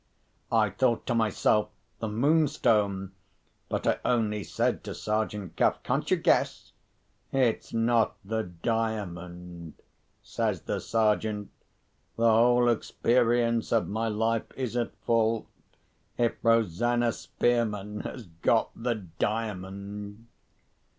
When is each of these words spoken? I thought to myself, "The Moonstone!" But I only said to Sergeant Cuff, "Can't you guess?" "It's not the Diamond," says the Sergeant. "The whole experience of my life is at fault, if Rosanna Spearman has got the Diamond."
I 0.51 0.71
thought 0.71 1.05
to 1.05 1.13
myself, 1.13 1.69
"The 1.99 2.07
Moonstone!" 2.07 3.11
But 3.69 3.85
I 3.85 3.99
only 4.03 4.43
said 4.43 4.83
to 4.85 4.95
Sergeant 4.95 5.55
Cuff, 5.55 5.83
"Can't 5.83 6.09
you 6.09 6.17
guess?" 6.17 6.71
"It's 7.31 7.71
not 7.71 8.15
the 8.25 8.41
Diamond," 8.41 9.75
says 10.23 10.61
the 10.63 10.79
Sergeant. 10.79 11.51
"The 12.17 12.27
whole 12.31 12.67
experience 12.67 13.71
of 13.71 13.87
my 13.87 14.07
life 14.07 14.51
is 14.57 14.75
at 14.75 14.95
fault, 15.05 15.45
if 16.17 16.33
Rosanna 16.41 17.11
Spearman 17.11 17.99
has 17.99 18.25
got 18.41 18.71
the 18.75 18.95
Diamond." 18.95 20.25